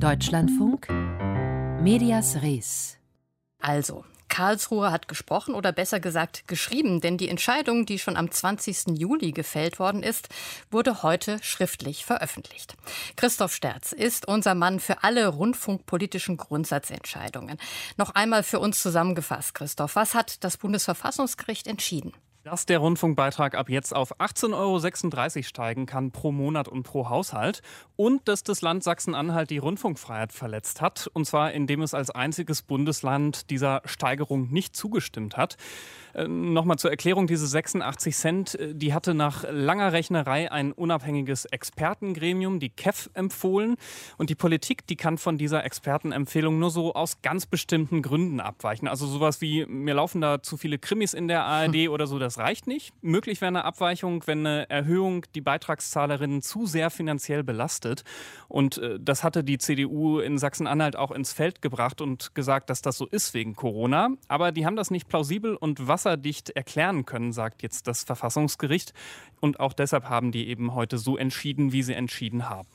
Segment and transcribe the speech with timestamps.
[0.00, 0.88] Deutschlandfunk
[1.80, 2.96] Medias Res.
[3.60, 8.98] Also, Karlsruhe hat gesprochen oder besser gesagt geschrieben, denn die Entscheidung, die schon am 20.
[8.98, 10.28] Juli gefällt worden ist,
[10.70, 12.76] wurde heute schriftlich veröffentlicht.
[13.16, 17.58] Christoph Sterz ist unser Mann für alle rundfunkpolitischen Grundsatzentscheidungen.
[17.96, 22.12] Noch einmal für uns zusammengefasst, Christoph, was hat das Bundesverfassungsgericht entschieden?
[22.44, 27.62] Dass der Rundfunkbeitrag ab jetzt auf 18,36 Euro steigen kann pro Monat und pro Haushalt
[27.96, 32.60] und dass das Land Sachsen-Anhalt die Rundfunkfreiheit verletzt hat, und zwar indem es als einziges
[32.60, 35.56] Bundesland dieser Steigerung nicht zugestimmt hat.
[36.14, 41.46] Äh, Nochmal zur Erklärung, diese 86 Cent, äh, die hatte nach langer Rechnerei ein unabhängiges
[41.46, 43.76] Expertengremium, die KEF, empfohlen.
[44.18, 48.88] Und die Politik, die kann von dieser Expertenempfehlung nur so aus ganz bestimmten Gründen abweichen.
[48.88, 51.92] Also sowas wie, mir laufen da zu viele Krimis in der ARD hm.
[51.92, 52.92] oder so, das reicht nicht.
[53.02, 58.04] Möglich wäre eine Abweichung, wenn eine Erhöhung die Beitragszahlerinnen zu sehr finanziell belastet.
[58.46, 62.82] Und äh, das hatte die CDU in Sachsen-Anhalt auch ins Feld gebracht und gesagt, dass
[62.82, 64.10] das so ist wegen Corona.
[64.28, 68.92] Aber die haben das nicht plausibel und was wasserdicht erklären können, sagt jetzt das Verfassungsgericht.
[69.40, 72.68] Und auch deshalb haben die eben heute so entschieden, wie sie entschieden haben.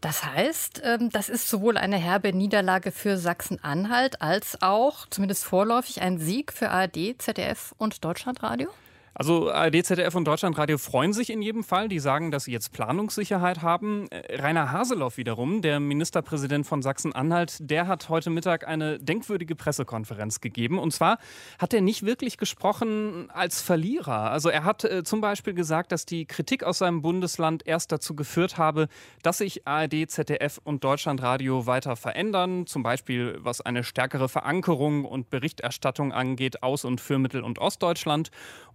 [0.00, 6.02] Das heißt, ähm, das ist sowohl eine herbe Niederlage für Sachsen-Anhalt als auch zumindest vorläufig
[6.02, 8.68] ein Sieg für ARD, ZDF und Deutschlandradio?
[9.14, 11.88] Also ARD, ZDF und Deutschlandradio freuen sich in jedem Fall.
[11.88, 14.08] Die sagen, dass sie jetzt Planungssicherheit haben.
[14.10, 20.40] Äh, Rainer Haseloff wiederum, der Ministerpräsident von Sachsen-Anhalt, der hat heute Mittag eine denkwürdige Pressekonferenz
[20.40, 20.78] gegeben.
[20.78, 21.18] Und zwar
[21.58, 24.30] hat er nicht wirklich gesprochen als Verlierer.
[24.30, 28.16] Also er hat äh, zum Beispiel gesagt, dass die Kritik aus seinem Bundesland erst dazu
[28.16, 28.88] geführt habe,
[29.22, 32.66] dass sich ARD, ZDF und Deutschlandradio weiter verändern.
[32.66, 38.30] Zum Beispiel was eine stärkere Verankerung und Berichterstattung angeht aus und für Mittel- und Ostdeutschland.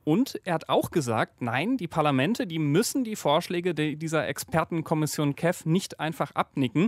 [0.08, 5.66] Und er hat auch gesagt, nein, die Parlamente, die müssen die Vorschläge dieser Expertenkommission KEF
[5.66, 6.88] nicht einfach abnicken.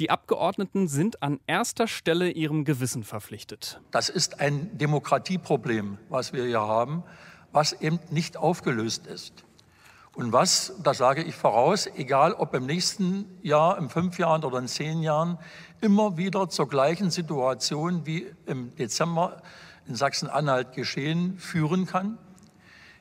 [0.00, 3.80] Die Abgeordneten sind an erster Stelle ihrem Gewissen verpflichtet.
[3.92, 7.04] Das ist ein Demokratieproblem, was wir hier haben,
[7.52, 9.44] was eben nicht aufgelöst ist.
[10.16, 14.58] Und was, das sage ich voraus, egal ob im nächsten Jahr, in fünf Jahren oder
[14.58, 15.38] in zehn Jahren,
[15.80, 19.40] immer wieder zur gleichen Situation wie im Dezember
[19.86, 22.18] in Sachsen-Anhalt geschehen, führen kann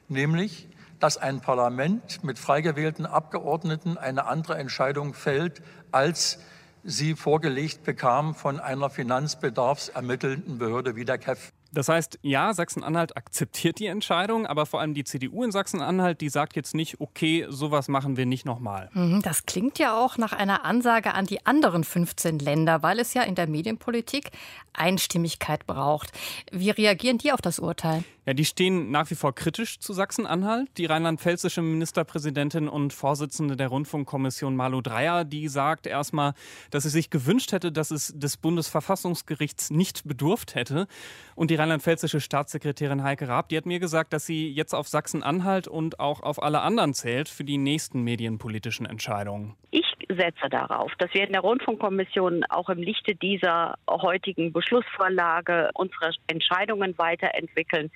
[0.08, 0.68] nämlich
[1.00, 5.62] dass ein Parlament mit frei gewählten Abgeordneten eine andere Entscheidung fällt,
[5.92, 6.40] als
[6.84, 11.52] sie vorgelegt bekam von einer finanzbedarfsermittelnden Behörde wie der KEF.
[11.72, 16.30] Das heißt, ja, Sachsen-Anhalt akzeptiert die Entscheidung, aber vor allem die CDU in Sachsen-Anhalt, die
[16.30, 18.90] sagt jetzt nicht, okay, sowas machen wir nicht nochmal.
[18.94, 23.14] Mhm, das klingt ja auch nach einer Ansage an die anderen 15 Länder, weil es
[23.14, 24.32] ja in der Medienpolitik
[24.74, 26.12] Einstimmigkeit braucht.
[26.52, 28.06] Wie reagieren die auf das Urteil?
[28.26, 30.70] Ja, die stehen nach wie vor kritisch zu Sachsen-Anhalt.
[30.78, 36.34] Die rheinland-pfälzische Ministerpräsidentin und Vorsitzende der Rundfunkkommission Malu Dreyer, die sagt erstmal,
[36.72, 40.88] dass sie sich gewünscht hätte, dass es des Bundesverfassungsgerichts nicht bedurft hätte.
[41.36, 45.68] Und die rheinland-pfälzische Staatssekretärin Heike Raab, die hat mir gesagt, dass sie jetzt auf Sachsen-Anhalt
[45.68, 49.54] und auch auf alle anderen zählt für die nächsten medienpolitischen Entscheidungen.
[49.70, 56.12] Ich setze darauf, dass wir in der Rundfunkkommission auch im Lichte dieser heutigen Beschlussvorlage unsere
[56.28, 57.92] Entscheidungen weiterentwickeln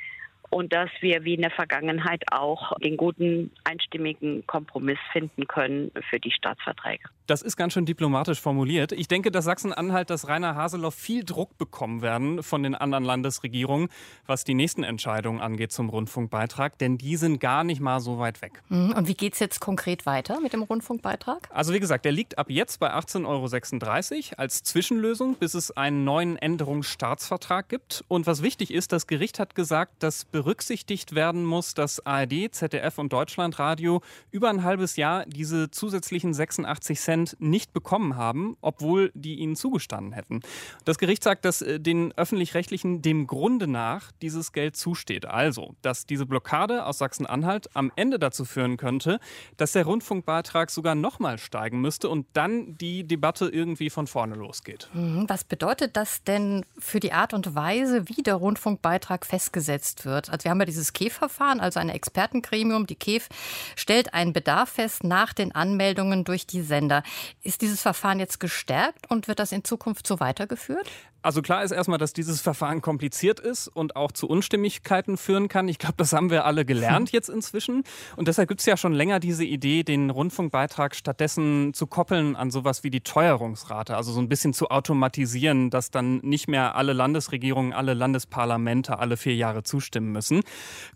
[0.49, 6.19] und dass wir wie in der Vergangenheit auch den guten einstimmigen Kompromiss finden können für
[6.19, 7.03] die Staatsverträge.
[7.27, 8.91] Das ist ganz schön diplomatisch formuliert.
[8.91, 13.89] Ich denke, dass Sachsen-Anhalt, dass Rainer Haseloff viel Druck bekommen werden von den anderen Landesregierungen,
[14.25, 18.41] was die nächsten Entscheidungen angeht zum Rundfunkbeitrag, denn die sind gar nicht mal so weit
[18.41, 18.63] weg.
[18.69, 18.93] Mhm.
[18.97, 21.47] Und wie geht es jetzt konkret weiter mit dem Rundfunkbeitrag?
[21.53, 26.03] Also wie gesagt, der liegt ab jetzt bei 18,36 Euro als Zwischenlösung, bis es einen
[26.03, 28.03] neuen Änderungsstaatsvertrag gibt.
[28.07, 32.97] Und was wichtig ist, das Gericht hat gesagt, dass berücksichtigt werden muss, dass ARD, ZDF
[32.97, 34.01] und Deutschlandradio
[34.31, 40.13] über ein halbes Jahr diese zusätzlichen 86 Cent nicht bekommen haben, obwohl die ihnen zugestanden
[40.13, 40.39] hätten.
[40.85, 45.25] Das Gericht sagt, dass äh, den öffentlich-rechtlichen dem Grunde nach dieses Geld zusteht.
[45.25, 49.19] Also, dass diese Blockade aus Sachsen-Anhalt am Ende dazu führen könnte,
[49.57, 54.89] dass der Rundfunkbeitrag sogar nochmal steigen müsste und dann die Debatte irgendwie von vorne losgeht.
[54.93, 55.25] Mhm.
[55.27, 60.28] Was bedeutet das denn für die Art und Weise, wie der Rundfunkbeitrag festgesetzt wird?
[60.29, 62.87] Also wir haben ja dieses KEF-Verfahren, also ein Expertengremium.
[62.87, 63.29] Die KEF
[63.75, 67.03] stellt einen Bedarf fest nach den Anmeldungen durch die Sender.
[67.41, 70.87] Ist dieses Verfahren jetzt gestärkt und wird das in Zukunft so weitergeführt?
[71.21, 75.67] Also klar ist erstmal, dass dieses Verfahren kompliziert ist und auch zu Unstimmigkeiten führen kann.
[75.67, 77.83] Ich glaube, das haben wir alle gelernt jetzt inzwischen.
[78.15, 82.51] Und deshalb gibt es ja schon länger diese Idee, den Rundfunkbeitrag stattdessen zu koppeln an
[82.51, 83.97] sowas wie die Teuerungsrate.
[83.97, 89.17] Also so ein bisschen zu automatisieren, dass dann nicht mehr alle Landesregierungen, alle Landesparlamente alle
[89.17, 90.41] vier Jahre zustimmen müssen.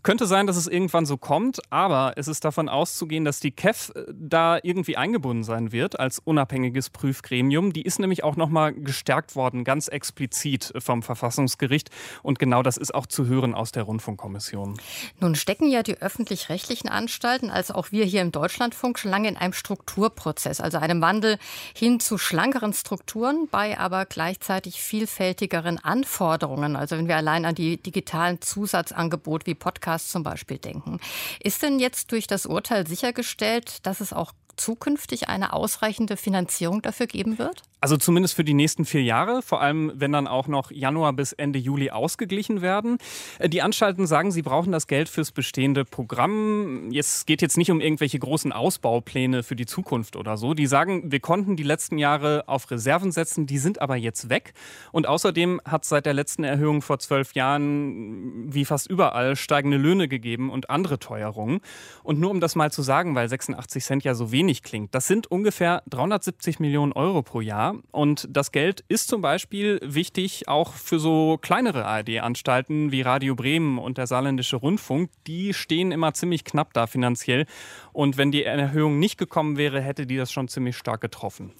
[0.02, 3.92] Könnte sein, dass es irgendwann so kommt, aber es ist davon auszugehen, dass die KEF
[4.14, 7.74] da irgendwie eingebunden sein wird als unabhängiges Prüfgremium.
[7.74, 11.90] Die ist nämlich auch nochmal gestärkt worden, ganz explizit explizit vom Verfassungsgericht.
[12.22, 14.78] Und genau das ist auch zu hören aus der Rundfunkkommission.
[15.18, 19.36] Nun stecken ja die öffentlich-rechtlichen Anstalten, als auch wir hier im Deutschlandfunk, schon lange in
[19.36, 21.38] einem Strukturprozess, also einem Wandel
[21.74, 26.76] hin zu schlankeren Strukturen, bei aber gleichzeitig vielfältigeren Anforderungen.
[26.76, 31.00] Also wenn wir allein an die digitalen Zusatzangebote wie Podcasts zum Beispiel denken.
[31.42, 37.06] Ist denn jetzt durch das Urteil sichergestellt, dass es auch zukünftig eine ausreichende Finanzierung dafür
[37.06, 37.62] geben wird?
[37.84, 41.34] Also zumindest für die nächsten vier Jahre, vor allem wenn dann auch noch Januar bis
[41.34, 42.96] Ende Juli ausgeglichen werden.
[43.38, 46.88] Äh, die Anstalten sagen, sie brauchen das Geld fürs bestehende Programm.
[46.94, 50.54] Es geht jetzt nicht um irgendwelche großen Ausbaupläne für die Zukunft oder so.
[50.54, 54.54] Die sagen, wir konnten die letzten Jahre auf Reserven setzen, die sind aber jetzt weg.
[54.90, 59.76] Und außerdem hat es seit der letzten Erhöhung vor zwölf Jahren wie fast überall steigende
[59.76, 61.60] Löhne gegeben und andere Teuerungen.
[62.02, 65.06] Und nur um das mal zu sagen, weil 86 Cent ja so wenig klingt, das
[65.06, 67.73] sind ungefähr 370 Millionen Euro pro Jahr.
[67.90, 73.78] Und das Geld ist zum Beispiel wichtig auch für so kleinere ARD-Anstalten wie Radio Bremen
[73.78, 75.10] und der Saarländische Rundfunk.
[75.26, 77.46] Die stehen immer ziemlich knapp da finanziell.
[77.92, 81.52] Und wenn die Erhöhung nicht gekommen wäre, hätte die das schon ziemlich stark getroffen.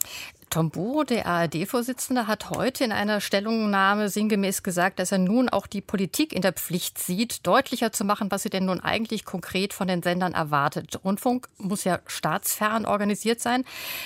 [0.54, 5.66] Tom Buro, der ARD-Vorsitzende, hat heute in einer Stellungnahme sinngemäß gesagt, dass er nun auch
[5.66, 9.72] die Politik in der Pflicht sieht, deutlicher zu machen, was sie denn nun eigentlich konkret
[9.72, 11.00] von den Sendern erwartet.
[11.02, 13.64] Rundfunk muss ja staatsfern organisiert sein.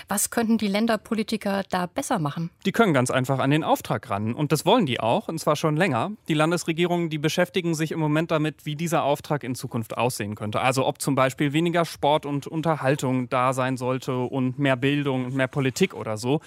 [0.08, 2.48] Was könnten die Länderpolitiker da besser machen?
[2.64, 4.32] Die können ganz einfach an den Auftrag ran.
[4.32, 6.12] Und das wollen die auch, und zwar schon länger.
[6.28, 10.62] Die Landesregierungen, die beschäftigen sich im Moment damit, wie dieser Auftrag in Zukunft aussehen könnte.
[10.62, 15.34] Also ob zum Beispiel weniger Sport und Unterhaltung da sein sollte und mehr Bildung und
[15.34, 16.37] mehr Politik oder so.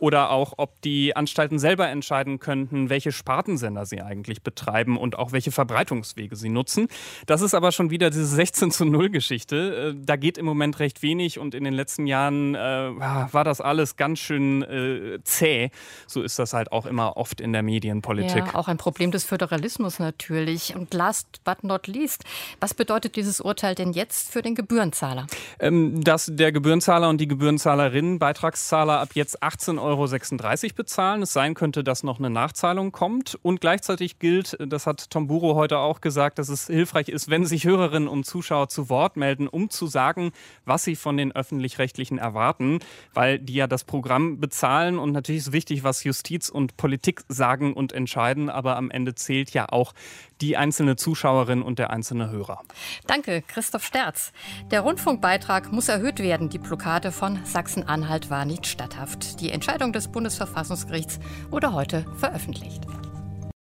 [0.00, 5.32] Oder auch, ob die Anstalten selber entscheiden könnten, welche Spartensender sie eigentlich betreiben und auch
[5.32, 6.88] welche Verbreitungswege sie nutzen.
[7.26, 9.94] Das ist aber schon wieder diese 16 zu 0 Geschichte.
[9.94, 13.60] Äh, da geht im Moment recht wenig und in den letzten Jahren äh, war das
[13.60, 15.70] alles ganz schön äh, zäh.
[16.06, 18.46] So ist das halt auch immer oft in der Medienpolitik.
[18.46, 20.74] Ja, auch ein Problem des Föderalismus natürlich.
[20.74, 22.24] Und last but not least,
[22.58, 25.26] was bedeutet dieses Urteil denn jetzt für den Gebührenzahler?
[25.58, 31.22] Ähm, dass der Gebührenzahler und die Gebührenzahlerin, Beitragszahler ab jetzt 18,36 Euro bezahlen.
[31.22, 33.38] Es sein könnte, dass noch eine Nachzahlung kommt.
[33.42, 37.44] Und gleichzeitig gilt, das hat Tom Buro heute auch gesagt, dass es hilfreich ist, wenn
[37.44, 40.32] sich Hörerinnen und Zuschauer zu Wort melden, um zu sagen,
[40.64, 42.80] was sie von den öffentlich-rechtlichen erwarten,
[43.14, 44.98] weil die ja das Programm bezahlen.
[44.98, 48.50] Und natürlich ist wichtig, was Justiz und Politik sagen und entscheiden.
[48.50, 49.92] Aber am Ende zählt ja auch
[50.40, 52.62] die einzelne Zuschauerin und der einzelne Hörer.
[53.06, 54.32] Danke, Christoph Sterz.
[54.70, 56.48] Der Rundfunkbeitrag muss erhöht werden.
[56.48, 59.19] Die Blockade von Sachsen-Anhalt war nicht statthaft.
[59.40, 61.18] Die Entscheidung des Bundesverfassungsgerichts
[61.50, 62.82] wurde heute veröffentlicht.